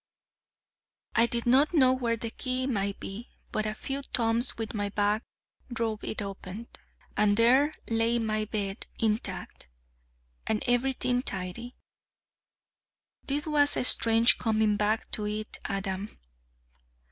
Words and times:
I 1.13 1.27
did 1.27 1.45
not 1.45 1.75
know 1.75 1.93
where 1.93 2.17
the 2.17 2.31
key 2.31 2.65
might 2.65 2.99
be, 2.99 3.29
but 3.51 3.67
a 3.67 3.75
few 3.75 4.01
thumps 4.01 4.57
with 4.57 4.73
my 4.73 4.89
back 4.89 5.21
drove 5.71 6.03
it 6.03 6.23
open: 6.23 6.69
and 7.15 7.37
there 7.37 7.75
lay 7.87 8.17
my 8.17 8.45
bed 8.45 8.87
intact, 8.97 9.67
and 10.47 10.63
everything 10.65 11.21
tidy. 11.21 11.75
This 13.27 13.45
was 13.45 13.77
a 13.77 13.83
strange 13.83 14.39
coming 14.39 14.75
back 14.75 15.11
to 15.11 15.27
it, 15.27 15.59
Adam. 15.65 16.09